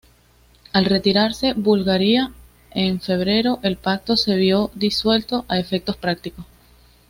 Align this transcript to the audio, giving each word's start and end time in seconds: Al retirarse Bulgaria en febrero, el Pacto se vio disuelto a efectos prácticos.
Al 0.73 0.85
retirarse 0.85 1.53
Bulgaria 1.53 2.33
en 2.71 2.99
febrero, 3.01 3.59
el 3.61 3.77
Pacto 3.77 4.17
se 4.17 4.35
vio 4.35 4.71
disuelto 4.73 5.45
a 5.47 5.59
efectos 5.59 5.95
prácticos. 5.95 6.43